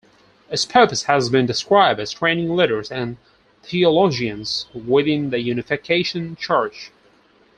Its 0.49 0.65
purpose 0.65 1.03
has 1.03 1.29
been 1.29 1.45
described 1.45 1.99
as 1.99 2.11
training 2.11 2.55
leaders 2.55 2.91
and 2.91 3.17
theologians 3.61 4.65
within 4.73 5.29
the 5.29 5.39
Unification 5.41 6.35
Church. 6.37 6.89